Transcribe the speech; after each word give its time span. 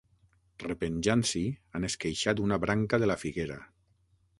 Repenjant-s'hi, 0.63 1.43
han 1.75 1.87
esqueixat 1.91 2.45
una 2.49 2.61
branca 2.67 3.05
de 3.05 3.15
la 3.15 3.23
figuera. 3.27 3.65